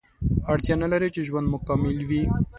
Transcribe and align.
اړتیا 0.53 0.75
نلري 0.83 1.09
چې 1.15 1.21
ژوند 1.27 1.45
مو 1.51 1.57
کامل 1.67 1.97
وي 2.09 2.21